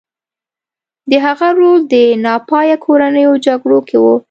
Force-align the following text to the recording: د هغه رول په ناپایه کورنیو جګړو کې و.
د 1.09 1.11
هغه 1.25 1.47
رول 1.59 1.79
په 1.91 2.01
ناپایه 2.25 2.77
کورنیو 2.85 3.33
جګړو 3.45 3.79
کې 3.87 3.97
و. 3.99 4.05